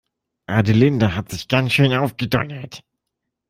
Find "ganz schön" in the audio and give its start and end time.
1.47-1.93